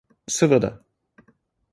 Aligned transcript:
Seveda. 0.37 0.71